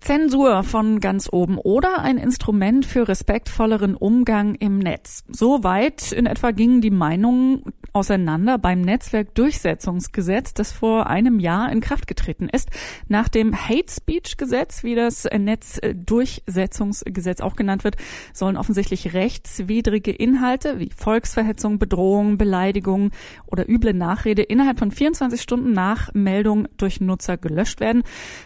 Zensur 0.00 0.62
von 0.62 1.00
ganz 1.00 1.28
oben 1.30 1.58
oder 1.58 2.00
ein 2.00 2.16
Instrument 2.16 2.86
für 2.86 3.06
respektvolleren 3.06 3.94
Umgang 3.94 4.54
im 4.54 4.78
Netz. 4.78 5.24
So 5.28 5.62
weit 5.62 6.12
in 6.12 6.24
etwa 6.24 6.52
gingen 6.52 6.80
die 6.80 6.90
Meinungen 6.90 7.64
auseinander 7.92 8.56
beim 8.56 8.80
Netzwerkdurchsetzungsgesetz, 8.80 10.54
das 10.54 10.72
vor 10.72 11.08
einem 11.08 11.38
Jahr 11.38 11.70
in 11.70 11.80
Kraft 11.80 12.06
getreten 12.06 12.48
ist. 12.48 12.70
Nach 13.08 13.28
dem 13.28 13.54
Hate 13.54 13.92
Speech 13.92 14.36
Gesetz, 14.36 14.84
wie 14.84 14.94
das 14.94 15.24
Netzdurchsetzungsgesetz 15.24 17.40
auch 17.40 17.56
genannt 17.56 17.82
wird, 17.84 17.96
sollen 18.32 18.56
offensichtlich 18.56 19.12
rechtswidrige 19.12 20.12
Inhalte 20.12 20.78
wie 20.78 20.90
Volksverhetzung, 20.96 21.78
Bedrohung, 21.78 22.38
Beleidigung 22.38 23.10
oder 23.46 23.68
üble 23.68 23.92
Nachrede 23.92 24.42
innerhalb 24.42 24.78
von 24.78 24.92
24 24.92 25.42
Stunden 25.42 25.72
nach 25.72 26.14
Meldung 26.14 26.68
durch 26.76 27.00
Nutzer 27.00 27.36
gelöscht 27.36 27.80
werden. 27.80 28.04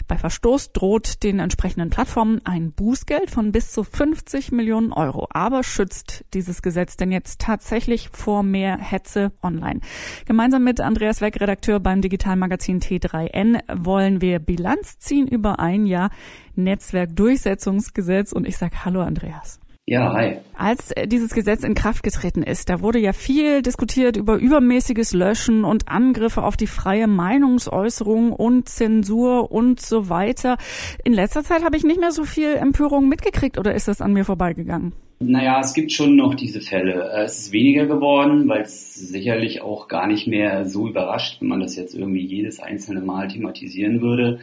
Bei 0.08 0.16
Verstoß 0.16 0.72
droht 0.72 1.22
den 1.22 1.40
entsprechenden 1.44 1.90
Plattformen 1.90 2.40
ein 2.44 2.72
Bußgeld 2.72 3.30
von 3.30 3.52
bis 3.52 3.70
zu 3.70 3.84
50 3.84 4.50
Millionen 4.50 4.92
Euro. 4.92 5.28
Aber 5.30 5.62
schützt 5.62 6.24
dieses 6.34 6.62
Gesetz 6.62 6.96
denn 6.96 7.12
jetzt 7.12 7.40
tatsächlich 7.40 8.08
vor 8.08 8.42
mehr 8.42 8.76
Hetze 8.78 9.32
online? 9.42 9.80
Gemeinsam 10.26 10.64
mit 10.64 10.80
Andreas 10.80 11.20
Weck, 11.20 11.40
Redakteur 11.40 11.78
beim 11.78 12.00
Digitalmagazin 12.00 12.80
T3N, 12.80 13.60
wollen 13.72 14.20
wir 14.20 14.40
Bilanz 14.40 14.98
ziehen 14.98 15.28
über 15.28 15.60
ein 15.60 15.86
Jahr 15.86 16.10
Netzwerkdurchsetzungsgesetz. 16.56 18.32
Und 18.32 18.46
ich 18.46 18.56
sage 18.56 18.84
Hallo 18.84 19.02
Andreas. 19.02 19.60
Ja, 19.86 20.14
hi. 20.14 20.38
Als 20.56 20.92
äh, 20.92 21.06
dieses 21.06 21.34
Gesetz 21.34 21.62
in 21.62 21.74
Kraft 21.74 22.02
getreten 22.02 22.42
ist, 22.42 22.70
da 22.70 22.80
wurde 22.80 22.98
ja 22.98 23.12
viel 23.12 23.60
diskutiert 23.60 24.16
über 24.16 24.36
übermäßiges 24.36 25.12
Löschen 25.12 25.64
und 25.64 25.88
Angriffe 25.88 26.42
auf 26.42 26.56
die 26.56 26.66
freie 26.66 27.06
Meinungsäußerung 27.06 28.32
und 28.32 28.66
Zensur 28.66 29.52
und 29.52 29.80
so 29.80 30.08
weiter. 30.08 30.56
In 31.04 31.12
letzter 31.12 31.44
Zeit 31.44 31.64
habe 31.64 31.76
ich 31.76 31.84
nicht 31.84 32.00
mehr 32.00 32.12
so 32.12 32.24
viel 32.24 32.54
Empörung 32.54 33.10
mitgekriegt 33.10 33.58
oder 33.58 33.74
ist 33.74 33.86
das 33.86 34.00
an 34.00 34.14
mir 34.14 34.24
vorbeigegangen? 34.24 34.94
Naja, 35.18 35.60
es 35.60 35.74
gibt 35.74 35.92
schon 35.92 36.16
noch 36.16 36.34
diese 36.34 36.62
Fälle. 36.62 37.10
Äh, 37.12 37.24
es 37.24 37.40
ist 37.40 37.52
weniger 37.52 37.84
geworden, 37.84 38.48
weil 38.48 38.62
es 38.62 38.94
sicherlich 38.94 39.60
auch 39.60 39.88
gar 39.88 40.06
nicht 40.06 40.26
mehr 40.26 40.64
so 40.64 40.88
überrascht, 40.88 41.42
wenn 41.42 41.48
man 41.48 41.60
das 41.60 41.76
jetzt 41.76 41.94
irgendwie 41.94 42.24
jedes 42.24 42.58
einzelne 42.58 43.02
Mal 43.02 43.28
thematisieren 43.28 44.00
würde. 44.00 44.40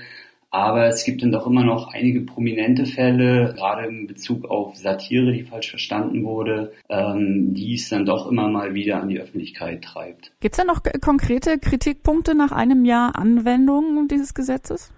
Aber 0.51 0.87
es 0.87 1.05
gibt 1.05 1.23
dann 1.23 1.31
doch 1.31 1.47
immer 1.47 1.63
noch 1.63 1.93
einige 1.93 2.21
prominente 2.21 2.85
Fälle, 2.85 3.53
gerade 3.55 3.87
in 3.87 4.05
Bezug 4.05 4.45
auf 4.49 4.75
Satire, 4.75 5.31
die 5.31 5.43
falsch 5.43 5.69
verstanden 5.69 6.25
wurde, 6.25 6.73
ähm, 6.89 7.53
die 7.53 7.75
es 7.75 7.87
dann 7.87 8.05
doch 8.05 8.29
immer 8.29 8.49
mal 8.49 8.73
wieder 8.73 9.01
an 9.01 9.07
die 9.07 9.19
Öffentlichkeit 9.19 9.81
treibt. 9.81 10.33
Gibt 10.41 10.55
es 10.55 10.57
da 10.57 10.65
noch 10.65 10.81
konkrete 10.99 11.57
Kritikpunkte 11.57 12.35
nach 12.35 12.51
einem 12.51 12.83
Jahr 12.83 13.17
Anwendung 13.17 14.09
dieses 14.09 14.33
Gesetzes? 14.33 14.91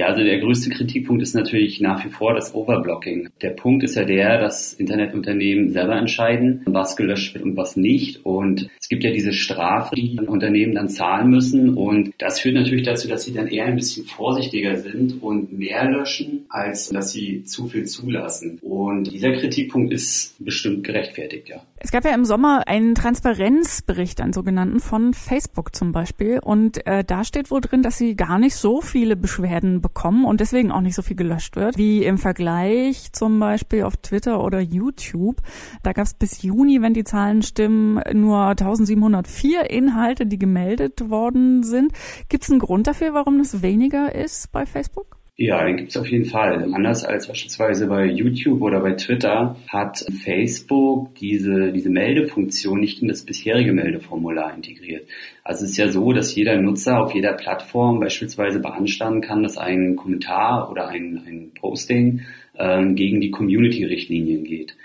Ja, 0.00 0.06
also 0.06 0.24
der 0.24 0.38
größte 0.38 0.70
Kritikpunkt 0.70 1.22
ist 1.22 1.34
natürlich 1.34 1.78
nach 1.82 2.02
wie 2.06 2.08
vor 2.08 2.32
das 2.32 2.54
Overblocking. 2.54 3.28
Der 3.42 3.50
Punkt 3.50 3.84
ist 3.84 3.96
ja 3.96 4.04
der, 4.04 4.40
dass 4.40 4.72
Internetunternehmen 4.72 5.72
selber 5.72 5.94
entscheiden, 5.96 6.62
was 6.64 6.96
gelöscht 6.96 7.34
wird 7.34 7.44
und 7.44 7.54
was 7.58 7.76
nicht. 7.76 8.24
Und 8.24 8.70
es 8.80 8.88
gibt 8.88 9.04
ja 9.04 9.10
diese 9.10 9.34
Strafe, 9.34 9.94
die 9.94 10.18
Unternehmen 10.18 10.74
dann 10.74 10.88
zahlen 10.88 11.28
müssen. 11.28 11.76
Und 11.76 12.14
das 12.16 12.40
führt 12.40 12.54
natürlich 12.54 12.86
dazu, 12.86 13.08
dass 13.08 13.24
sie 13.24 13.34
dann 13.34 13.48
eher 13.48 13.66
ein 13.66 13.76
bisschen 13.76 14.06
vorsichtiger 14.06 14.78
sind 14.78 15.22
und 15.22 15.52
mehr 15.52 15.84
löschen, 15.90 16.46
als 16.48 16.88
dass 16.88 17.12
sie 17.12 17.44
zu 17.44 17.68
viel 17.68 17.84
zulassen. 17.84 18.58
Und 18.62 19.12
dieser 19.12 19.32
Kritikpunkt 19.32 19.92
ist 19.92 20.42
bestimmt 20.42 20.82
gerechtfertigt, 20.82 21.50
ja. 21.50 21.60
Es 21.82 21.90
gab 21.90 22.04
ja 22.04 22.14
im 22.14 22.26
Sommer 22.26 22.66
einen 22.66 22.94
Transparenzbericht, 22.94 24.20
einen 24.20 24.34
sogenannten 24.34 24.80
von 24.80 25.12
Facebook 25.14 25.74
zum 25.74 25.92
Beispiel. 25.92 26.38
Und 26.42 26.86
äh, 26.86 27.04
da 27.04 27.22
steht 27.24 27.50
wohl 27.50 27.60
drin, 27.60 27.82
dass 27.82 27.98
sie 27.98 28.16
gar 28.16 28.38
nicht 28.38 28.54
so 28.54 28.80
viele 28.80 29.16
Beschwerden 29.16 29.80
bekommen 29.80 29.89
und 30.24 30.40
deswegen 30.40 30.72
auch 30.72 30.80
nicht 30.80 30.94
so 30.94 31.02
viel 31.02 31.16
gelöscht 31.16 31.56
wird, 31.56 31.76
wie 31.76 32.04
im 32.04 32.18
Vergleich 32.18 33.12
zum 33.12 33.38
Beispiel 33.38 33.84
auf 33.84 33.96
Twitter 33.96 34.42
oder 34.42 34.60
YouTube. 34.60 35.42
Da 35.82 35.92
gab 35.92 36.06
es 36.06 36.14
bis 36.14 36.42
Juni, 36.42 36.82
wenn 36.82 36.94
die 36.94 37.04
Zahlen 37.04 37.42
stimmen, 37.42 38.00
nur 38.14 38.42
1704 38.42 39.70
Inhalte, 39.70 40.26
die 40.26 40.38
gemeldet 40.38 41.10
worden 41.10 41.62
sind. 41.62 41.92
Gibt 42.28 42.44
es 42.44 42.50
einen 42.50 42.60
Grund 42.60 42.86
dafür, 42.86 43.14
warum 43.14 43.38
das 43.38 43.62
weniger 43.62 44.14
ist 44.14 44.52
bei 44.52 44.66
Facebook? 44.66 45.19
Ja, 45.42 45.64
den 45.64 45.78
gibt 45.78 45.88
es 45.88 45.96
auf 45.96 46.06
jeden 46.06 46.26
Fall. 46.26 46.70
Anders 46.74 47.02
als 47.02 47.26
beispielsweise 47.26 47.86
bei 47.86 48.04
YouTube 48.04 48.60
oder 48.60 48.80
bei 48.80 48.92
Twitter 48.92 49.56
hat 49.68 50.04
Facebook 50.22 51.14
diese, 51.14 51.72
diese 51.72 51.88
Meldefunktion 51.88 52.78
nicht 52.78 53.00
in 53.00 53.08
das 53.08 53.24
bisherige 53.24 53.72
Meldeformular 53.72 54.54
integriert. 54.54 55.06
Also 55.42 55.64
es 55.64 55.70
ist 55.70 55.76
ja 55.78 55.88
so, 55.88 56.12
dass 56.12 56.34
jeder 56.34 56.60
Nutzer 56.60 57.02
auf 57.02 57.14
jeder 57.14 57.32
Plattform 57.32 58.00
beispielsweise 58.00 58.60
beanstanden 58.60 59.22
kann, 59.22 59.42
dass 59.42 59.56
ein 59.56 59.96
Kommentar 59.96 60.70
oder 60.70 60.88
ein, 60.88 61.22
ein 61.26 61.52
Posting 61.58 62.20
ähm, 62.58 62.94
gegen 62.94 63.22
die 63.22 63.30
Community-Richtlinien 63.30 64.44
geht. 64.44 64.76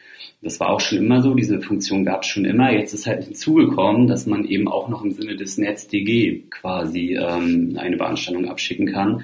Das 0.41 0.59
war 0.59 0.69
auch 0.69 0.79
schon 0.79 0.99
immer 0.99 1.21
so, 1.21 1.33
diese 1.33 1.59
Funktion 1.59 2.05
gab 2.05 2.21
es 2.21 2.27
schon 2.27 2.45
immer. 2.45 2.71
Jetzt 2.71 2.93
ist 2.93 3.07
halt 3.07 3.23
hinzugekommen, 3.23 4.07
dass 4.07 4.27
man 4.27 4.45
eben 4.45 4.67
auch 4.67 4.89
noch 4.89 5.03
im 5.03 5.11
Sinne 5.11 5.35
des 5.35 5.57
NetzDG 5.57 6.43
quasi 6.49 7.17
ähm, 7.19 7.75
eine 7.77 7.97
Beanstandung 7.97 8.47
abschicken 8.47 8.85
kann. 8.85 9.23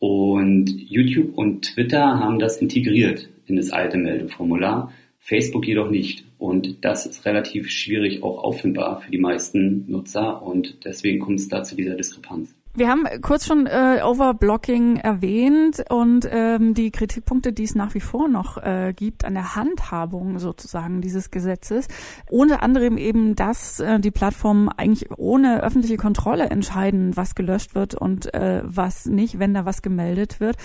Und 0.00 0.70
YouTube 0.70 1.36
und 1.36 1.62
Twitter 1.62 2.18
haben 2.18 2.38
das 2.38 2.56
integriert 2.56 3.28
in 3.46 3.56
das 3.56 3.70
alte 3.70 3.98
Meldeformular, 3.98 4.92
Facebook 5.18 5.66
jedoch 5.66 5.90
nicht. 5.90 6.24
Und 6.38 6.84
das 6.84 7.04
ist 7.04 7.26
relativ 7.26 7.68
schwierig 7.68 8.22
auch 8.22 8.42
auffindbar 8.42 9.02
für 9.02 9.10
die 9.10 9.18
meisten 9.18 9.84
Nutzer 9.90 10.42
und 10.42 10.84
deswegen 10.84 11.20
kommt 11.20 11.38
es 11.38 11.48
da 11.48 11.62
zu 11.62 11.76
dieser 11.76 11.94
Diskrepanz. 11.94 12.54
Wir 12.72 12.88
haben 12.88 13.04
kurz 13.20 13.46
schon 13.46 13.66
äh, 13.66 14.00
Overblocking 14.04 14.98
erwähnt 14.98 15.82
und 15.90 16.28
ähm, 16.30 16.72
die 16.72 16.92
Kritikpunkte, 16.92 17.52
die 17.52 17.64
es 17.64 17.74
nach 17.74 17.94
wie 17.94 18.00
vor 18.00 18.28
noch 18.28 18.58
äh, 18.58 18.92
gibt 18.94 19.24
an 19.24 19.34
der 19.34 19.56
Handhabung 19.56 20.38
sozusagen 20.38 21.00
dieses 21.00 21.32
Gesetzes. 21.32 21.88
Unter 22.30 22.62
anderem 22.62 22.96
eben, 22.96 23.34
dass 23.34 23.80
äh, 23.80 23.98
die 23.98 24.12
Plattformen 24.12 24.68
eigentlich 24.68 25.10
ohne 25.18 25.64
öffentliche 25.64 25.96
Kontrolle 25.96 26.44
entscheiden, 26.44 27.16
was 27.16 27.34
gelöscht 27.34 27.74
wird 27.74 27.96
und 27.96 28.32
äh, 28.34 28.62
was 28.64 29.06
nicht, 29.06 29.40
wenn 29.40 29.52
da 29.52 29.64
was 29.64 29.82
gemeldet 29.82 30.38
wird. 30.38 30.56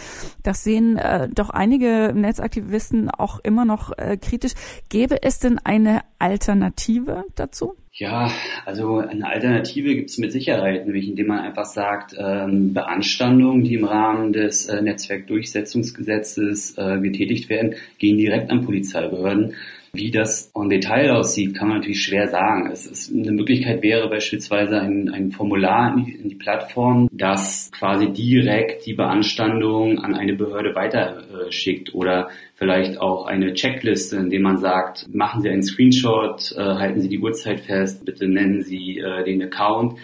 Das 0.44 0.64
sehen 0.64 0.98
äh, 0.98 1.28
doch 1.28 1.50
einige 1.50 2.14
Netzaktivisten 2.14 3.10
auch 3.10 3.40
immer 3.40 3.66
noch 3.66 3.98
äh, 3.98 4.18
kritisch. 4.18 4.54
Gäbe 4.90 5.24
es 5.24 5.40
denn 5.40 5.58
eine 5.58 6.02
Alternative 6.20 7.26
dazu? 7.34 7.76
Ja, 7.97 8.29
also 8.66 8.97
eine 8.97 9.25
Alternative 9.25 9.95
gibt 9.95 10.09
es 10.09 10.17
mit 10.17 10.33
Sicherheit, 10.33 10.85
nämlich 10.85 11.07
indem 11.07 11.28
man 11.28 11.39
einfach 11.39 11.63
sagt, 11.63 12.13
ähm, 12.17 12.73
Beanstandungen, 12.73 13.63
die 13.63 13.75
im 13.75 13.85
Rahmen 13.85 14.33
des 14.33 14.66
äh, 14.66 14.81
Netzwerkdurchsetzungsgesetzes 14.81 16.78
äh, 16.78 17.00
getätigt 17.00 17.47
werden, 17.47 17.75
gehen 17.97 18.17
direkt 18.17 18.51
an 18.51 18.66
Polizeibehörden. 18.66 19.56
Wie 19.95 20.11
das 20.11 20.51
im 20.56 20.69
Detail 20.69 21.11
aussieht, 21.11 21.56
kann 21.56 21.69
man 21.69 21.78
natürlich 21.78 22.03
schwer 22.03 22.28
sagen. 22.28 22.69
Es 22.72 22.85
ist 22.85 23.13
eine 23.13 23.31
Möglichkeit 23.31 23.81
wäre 23.81 24.09
beispielsweise 24.09 24.79
ein, 24.79 25.09
ein 25.09 25.31
Formular 25.31 25.95
in 25.95 26.06
die, 26.06 26.11
in 26.13 26.29
die, 26.29 26.35
Plattform, 26.35 27.07
das 27.11 27.72
quasi 27.72 28.11
direkt 28.11 28.85
die 28.85 28.94
Beanstandung 28.94 30.00
an 30.00 30.16
eine 30.16 30.33
Behörde 30.33 30.75
weiterschickt 30.75 31.89
äh, 31.89 31.91
oder 31.94 32.29
vielleicht 32.56 33.00
auch 33.00 33.25
eine 33.25 33.53
Checkliste, 33.53 34.17
in 34.17 34.29
dem 34.29 34.41
man 34.41 34.57
sagt, 34.57 35.07
machen 35.13 35.41
Sie 35.41 35.50
einen 35.50 35.63
Screenshot, 35.63 36.53
äh, 36.57 36.62
halten 36.62 37.01
Sie 37.01 37.09
die 37.09 37.19
Uhrzeit 37.19 37.62
fest, 37.62 38.06
bitte 38.06 38.27
nennen 38.27 38.62
Sie 38.62 39.00
äh, 39.00 39.23
den 39.23 39.41
Account 39.41 39.97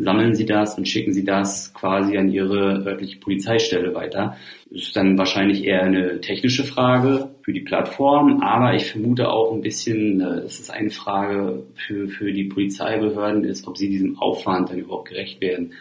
sammeln 0.00 0.34
Sie 0.34 0.46
das 0.46 0.76
und 0.76 0.88
schicken 0.88 1.12
Sie 1.12 1.24
das 1.24 1.72
quasi 1.74 2.16
an 2.16 2.28
Ihre 2.28 2.84
örtliche 2.84 3.18
Polizeistelle 3.18 3.94
weiter. 3.94 4.36
Das 4.70 4.82
ist 4.82 4.96
dann 4.96 5.16
wahrscheinlich 5.18 5.64
eher 5.64 5.82
eine 5.82 6.20
technische 6.20 6.64
Frage 6.64 7.30
für 7.42 7.52
die 7.52 7.60
Plattform, 7.60 8.42
aber 8.42 8.74
ich 8.74 8.90
vermute 8.90 9.30
auch 9.30 9.52
ein 9.52 9.62
bisschen, 9.62 10.20
äh, 10.20 10.42
dass 10.42 10.60
es 10.60 10.70
eine 10.70 10.90
Frage 10.90 11.64
für, 11.74 12.08
für 12.08 12.32
die 12.32 12.44
Polizeibehörden 12.44 13.44
ist, 13.44 13.66
ob 13.66 13.76
sie 13.76 13.88
diesem 13.88 14.18
Aufwand 14.18 14.70
dann 14.70 14.78
überhaupt 14.78 15.08
gerecht 15.08 15.40
werden 15.40 15.72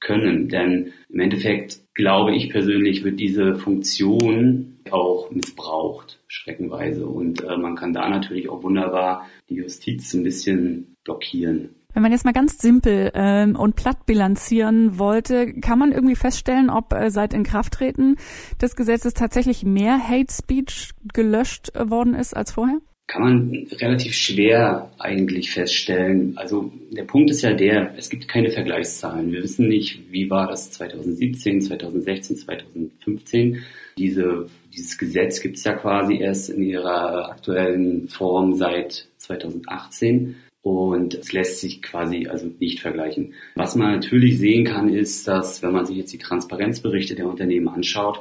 können. 0.00 0.48
Denn 0.48 0.92
im 1.08 1.20
Endeffekt 1.20 1.80
glaube 1.94 2.34
ich 2.34 2.50
persönlich, 2.50 3.04
wird 3.04 3.20
diese 3.20 3.54
Funktion 3.56 4.78
auch 4.90 5.30
missbraucht, 5.30 6.18
schreckenweise. 6.26 7.06
Und 7.06 7.44
äh, 7.44 7.56
man 7.56 7.76
kann 7.76 7.92
da 7.92 8.08
natürlich 8.08 8.48
auch 8.48 8.62
wunderbar 8.62 9.28
die 9.48 9.56
Justiz 9.56 10.14
ein 10.14 10.22
bisschen 10.22 10.96
blockieren. 11.04 11.74
Wenn 11.92 12.02
man 12.02 12.12
jetzt 12.12 12.24
mal 12.24 12.32
ganz 12.32 12.58
simpel 12.58 13.10
ähm, 13.14 13.56
und 13.56 13.76
platt 13.76 14.06
bilanzieren 14.06 14.98
wollte, 14.98 15.52
kann 15.54 15.78
man 15.78 15.92
irgendwie 15.92 16.14
feststellen, 16.14 16.70
ob 16.70 16.92
äh, 16.92 17.10
seit 17.10 17.34
Inkrafttreten 17.34 18.16
des 18.60 18.76
Gesetzes 18.76 19.14
tatsächlich 19.14 19.64
mehr 19.64 19.98
Hate 19.98 20.32
Speech 20.32 20.90
gelöscht 21.12 21.74
äh, 21.74 21.90
worden 21.90 22.14
ist 22.14 22.36
als 22.36 22.52
vorher? 22.52 22.78
Kann 23.08 23.22
man 23.22 23.66
relativ 23.80 24.14
schwer 24.14 24.92
eigentlich 25.00 25.50
feststellen. 25.50 26.34
Also 26.36 26.72
der 26.92 27.02
Punkt 27.02 27.28
ist 27.30 27.42
ja 27.42 27.52
der, 27.54 27.92
es 27.96 28.08
gibt 28.08 28.28
keine 28.28 28.50
Vergleichszahlen. 28.50 29.32
Wir 29.32 29.42
wissen 29.42 29.66
nicht, 29.66 30.12
wie 30.12 30.30
war 30.30 30.46
das 30.46 30.70
2017, 30.70 31.60
2016, 31.60 32.36
2015. 32.36 33.62
Diese, 33.98 34.46
dieses 34.72 34.96
Gesetz 34.96 35.40
gibt 35.40 35.56
es 35.56 35.64
ja 35.64 35.72
quasi 35.72 36.18
erst 36.18 36.50
in 36.50 36.62
ihrer 36.62 37.30
aktuellen 37.32 38.08
Form 38.08 38.54
seit 38.54 39.08
2018. 39.16 40.36
Und 40.62 41.14
es 41.14 41.32
lässt 41.32 41.60
sich 41.60 41.80
quasi 41.80 42.26
also 42.26 42.50
nicht 42.58 42.80
vergleichen. 42.80 43.32
Was 43.54 43.76
man 43.76 43.92
natürlich 43.92 44.38
sehen 44.38 44.64
kann, 44.64 44.92
ist, 44.92 45.26
dass 45.26 45.62
wenn 45.62 45.72
man 45.72 45.86
sich 45.86 45.96
jetzt 45.96 46.12
die 46.12 46.18
Transparenzberichte 46.18 47.14
der 47.14 47.26
Unternehmen 47.26 47.68
anschaut, 47.68 48.20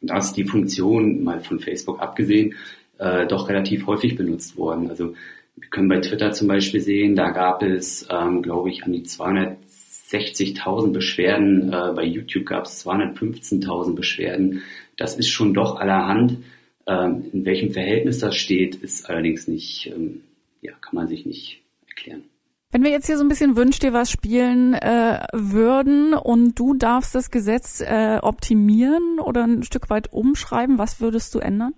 dass 0.00 0.32
die 0.32 0.44
Funktion, 0.44 1.22
mal 1.22 1.40
von 1.40 1.60
Facebook 1.60 2.00
abgesehen, 2.00 2.54
äh, 2.98 3.26
doch 3.26 3.48
relativ 3.48 3.86
häufig 3.86 4.16
benutzt 4.16 4.56
worden. 4.56 4.88
Also 4.88 5.14
wir 5.56 5.68
können 5.68 5.88
bei 5.88 6.00
Twitter 6.00 6.32
zum 6.32 6.48
Beispiel 6.48 6.80
sehen, 6.80 7.14
da 7.14 7.30
gab 7.30 7.62
es, 7.62 8.06
ähm, 8.10 8.42
glaube 8.42 8.70
ich, 8.70 8.84
an 8.84 8.92
die 8.92 9.02
260.000 9.02 10.92
Beschwerden. 10.92 11.72
Äh, 11.72 11.92
bei 11.94 12.04
YouTube 12.04 12.46
gab 12.46 12.64
es 12.64 12.84
215.000 12.84 13.94
Beschwerden. 13.94 14.62
Das 14.96 15.16
ist 15.16 15.28
schon 15.28 15.54
doch 15.54 15.76
allerhand. 15.76 16.38
Ähm, 16.86 17.24
in 17.32 17.44
welchem 17.44 17.72
Verhältnis 17.72 18.18
das 18.18 18.36
steht, 18.36 18.76
ist 18.76 19.08
allerdings 19.08 19.48
nicht, 19.48 19.92
ähm, 19.94 20.22
ja, 20.60 20.72
kann 20.80 20.94
man 20.94 21.08
sich 21.08 21.26
nicht 21.26 21.62
erklären. 21.88 22.24
Wenn 22.72 22.84
wir 22.84 22.90
jetzt 22.90 23.06
hier 23.06 23.18
so 23.18 23.24
ein 23.24 23.28
bisschen 23.28 23.56
Wünsch 23.56 23.80
dir 23.80 23.92
was 23.92 24.10
spielen 24.10 24.74
äh, 24.74 25.26
würden 25.32 26.14
und 26.14 26.56
du 26.56 26.74
darfst 26.74 27.16
das 27.16 27.32
Gesetz 27.32 27.80
äh, 27.80 28.18
optimieren 28.22 29.18
oder 29.18 29.42
ein 29.42 29.64
Stück 29.64 29.90
weit 29.90 30.12
umschreiben, 30.12 30.78
was 30.78 31.00
würdest 31.00 31.34
du 31.34 31.40
ändern? 31.40 31.74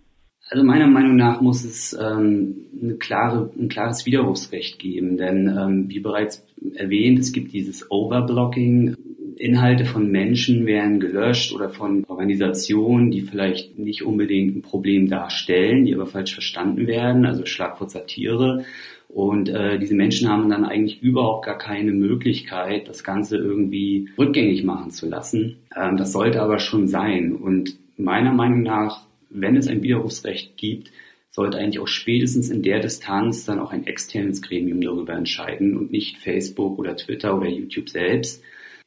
Also 0.50 0.64
meiner 0.64 0.87
Meinung 0.87 1.17
nach 1.17 1.40
muss 1.40 1.64
es 1.64 1.96
ähm, 1.99 2.67
eine 2.82 2.96
klare, 2.96 3.50
ein 3.58 3.70
klares 3.70 4.05
Widerrufsrecht 4.05 4.79
geben, 4.79 5.17
denn 5.17 5.49
ähm, 5.49 5.88
wie 5.88 6.00
bereits 6.00 6.44
erwähnt, 6.75 7.20
es 7.20 7.32
gibt 7.32 7.55
dieses 7.55 7.90
Overblocking. 7.90 8.94
Inhalte 9.37 9.84
von 9.84 10.11
Menschen 10.11 10.67
werden 10.67 11.00
gelöscht 11.00 11.52
oder 11.52 11.70
von 11.70 12.05
Organisationen, 12.08 13.11
die 13.11 13.23
vielleicht 13.23 13.79
nicht 13.79 14.02
unbedingt 14.02 14.56
ein 14.56 14.62
Problem 14.62 15.08
darstellen, 15.08 15.84
die 15.84 15.94
aber 15.94 16.06
falsch 16.06 16.34
verstanden 16.34 16.87
werden, 16.87 17.26
also 17.26 17.46
Schlagwort 17.46 17.90
Satire. 17.90 18.64
Und 19.08 19.50
äh, 19.50 19.79
diese 19.79 19.94
Menschen 19.94 20.29
haben 20.29 20.49
dann 20.49 20.64
eigentlich 20.64 21.02
überhaupt 21.02 21.44
gar 21.44 21.58
keine 21.58 21.93
Möglichkeit, 21.93 22.88
das 22.88 23.05
Ganze 23.05 23.37
irgendwie 23.37 24.08
rückgängig 24.17 24.64
machen 24.64 24.90
zu 24.90 25.06
lassen. 25.08 25.58
Ähm, 25.76 25.99
das 25.99 26.12
sollte 26.12 26.40
aber 26.40 26.58
schon 26.58 26.88
sein. 26.88 27.37
Und 27.37 27.76
meiner 27.99 28.32
Meinung 28.32 28.62
nach, 28.62 29.06
wenn 29.29 29.56
es 29.56 29.69
ein 29.69 29.82
Widerrufsrecht 29.82 30.56
gibt, 30.56 30.90
sollte 31.31 31.58
eigentlich 31.58 31.81
auch 31.81 31.88
spätestens 31.88 32.50
in 32.50 32.62
der 32.62 32.81
Distanz 32.81 33.44
dann 33.44 33.58
auch 33.58 33.73
ein 33.73 33.87
externes 33.87 34.43
Gremium 34.43 34.81
darüber 34.81 35.14
entscheiden 35.14 35.76
und 35.76 35.90
nicht 35.90 36.19
Facebook 36.19 36.79
oder 36.79 36.96
Twitter 36.96 37.37
oder 37.37 37.49
YouTube 37.49 37.88
selbst. 37.88 38.43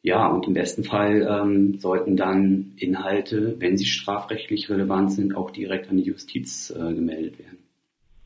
Ja, 0.05 0.27
und 0.27 0.45
im 0.45 0.53
besten 0.53 0.83
Fall 0.83 1.27
ähm, 1.27 1.79
sollten 1.79 2.15
dann 2.15 2.73
Inhalte, 2.77 3.55
wenn 3.57 3.75
sie 3.75 3.87
strafrechtlich 3.87 4.69
relevant 4.69 5.11
sind, 5.11 5.35
auch 5.35 5.49
direkt 5.49 5.89
an 5.89 5.97
die 5.97 6.03
Justiz 6.03 6.69
äh, 6.69 6.93
gemeldet 6.93 7.39
werden. 7.39 7.54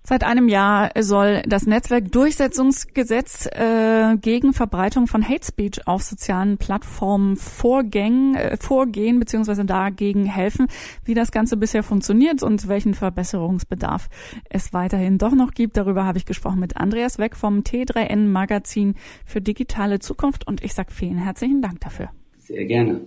Seit 0.09 0.23
einem 0.23 0.49
Jahr 0.49 0.89
soll 0.99 1.43
das 1.45 1.67
Netzwerkdurchsetzungsgesetz 1.67 3.45
äh, 3.45 4.17
gegen 4.17 4.53
Verbreitung 4.53 5.05
von 5.05 5.23
Hate 5.23 5.45
Speech 5.45 5.85
auf 5.87 6.01
sozialen 6.01 6.57
Plattformen 6.57 7.37
vorgängen, 7.37 8.33
äh, 8.33 8.57
vorgehen 8.57 9.19
bzw. 9.19 9.65
dagegen 9.65 10.25
helfen. 10.25 10.65
Wie 11.05 11.13
das 11.13 11.31
Ganze 11.31 11.57
bisher 11.57 11.83
funktioniert 11.83 12.41
und 12.41 12.67
welchen 12.67 12.95
Verbesserungsbedarf 12.95 14.09
es 14.49 14.73
weiterhin 14.73 15.19
doch 15.19 15.35
noch 15.35 15.51
gibt, 15.51 15.77
darüber 15.77 16.05
habe 16.05 16.17
ich 16.17 16.25
gesprochen 16.25 16.59
mit 16.59 16.75
Andreas 16.75 17.19
Weck 17.19 17.35
vom 17.35 17.59
T3N 17.59 18.25
Magazin 18.25 18.95
für 19.27 19.41
digitale 19.41 19.99
Zukunft 19.99 20.47
und 20.47 20.63
ich 20.63 20.73
sage 20.73 20.91
vielen 20.91 21.19
herzlichen 21.19 21.61
Dank 21.61 21.81
dafür. 21.81 22.09
Sehr 22.39 22.65
gerne. 22.65 23.01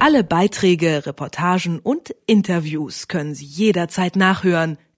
Alle 0.00 0.22
Beiträge, 0.22 1.06
Reportagen 1.06 1.78
und 1.78 2.14
Interviews 2.26 3.08
können 3.08 3.34
Sie 3.34 3.46
jederzeit 3.46 4.16
nachhören 4.16 4.76